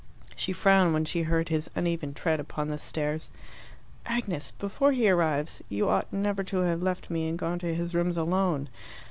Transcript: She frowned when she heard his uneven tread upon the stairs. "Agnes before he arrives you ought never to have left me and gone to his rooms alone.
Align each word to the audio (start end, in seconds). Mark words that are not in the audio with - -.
She 0.35 0.51
frowned 0.51 0.93
when 0.95 1.05
she 1.05 1.21
heard 1.21 1.49
his 1.49 1.69
uneven 1.75 2.15
tread 2.15 2.39
upon 2.39 2.69
the 2.69 2.79
stairs. 2.79 3.29
"Agnes 4.03 4.49
before 4.49 4.93
he 4.93 5.07
arrives 5.07 5.61
you 5.69 5.89
ought 5.89 6.11
never 6.11 6.43
to 6.43 6.61
have 6.61 6.81
left 6.81 7.11
me 7.11 7.29
and 7.29 7.37
gone 7.37 7.59
to 7.59 7.75
his 7.75 7.93
rooms 7.93 8.17
alone. 8.17 8.67